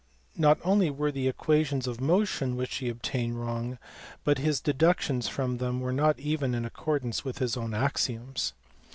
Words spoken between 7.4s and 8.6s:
own axioms.